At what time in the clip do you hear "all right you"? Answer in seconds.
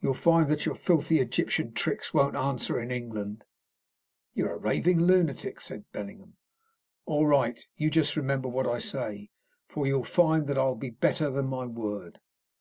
7.06-7.90